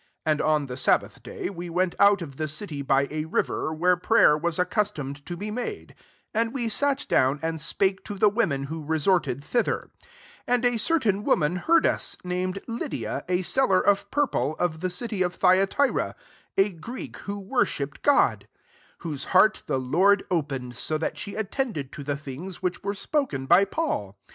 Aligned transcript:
13 0.25 0.31
And 0.31 0.41
on 0.41 0.65
the 0.65 0.77
sabbath 0.77 1.21
day 1.21 1.47
we 1.51 1.69
went 1.69 1.93
out 1.99 2.23
of 2.23 2.37
the 2.37 2.47
city 2.47 2.81
by 2.81 3.07
a 3.11 3.25
river, 3.25 3.71
where 3.71 3.95
prayer 3.95 4.35
was 4.35 4.57
accustomed 4.57 5.23
to 5.27 5.37
be 5.37 5.51
made: 5.51 5.93
and 6.33 6.55
we 6.55 6.69
sat 6.69 7.05
down, 7.07 7.39
and 7.43 7.61
spake 7.61 8.03
to 8.05 8.15
the 8.17 8.27
women 8.27 8.63
who 8.63 8.83
resorted 8.83 9.41
thither^ 9.41 9.65
14 9.93 9.93
And 10.47 10.65
a 10.65 10.77
cer 10.79 10.97
tain 10.97 11.23
woman 11.23 11.55
heard»«, 11.57 11.87
named 12.23 12.63
Lydia, 12.67 13.23
a 13.29 13.43
seller 13.43 13.79
of 13.79 14.09
purple, 14.09 14.55
of 14.57 14.79
the 14.79 14.89
city 14.89 15.21
of 15.21 15.35
Thyatira, 15.35 16.15
a 16.57 16.71
Greek 16.71 17.17
who 17.17 17.37
worshipped 17.37 18.01
God 18.01 18.47
t 18.51 18.59
whose 19.01 19.25
heart 19.25 19.61
the 19.67 19.77
Lord 19.79 20.23
opened, 20.31 20.75
so 20.77 20.97
that 20.97 21.19
she 21.19 21.35
attended 21.35 21.91
to 21.91 22.03
the 22.03 22.17
things 22.17 22.59
which 22.59 22.81
were 22.83 22.95
spoken 22.95 23.45
by 23.45 23.65
Paul. 23.65 24.17